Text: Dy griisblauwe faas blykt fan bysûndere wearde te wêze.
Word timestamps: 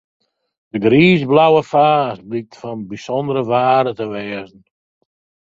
Dy 0.71 0.77
griisblauwe 0.85 1.61
faas 1.71 2.17
blykt 2.29 2.53
fan 2.61 2.79
bysûndere 2.89 3.43
wearde 3.49 3.93
te 3.99 4.05
wêze. 4.11 4.57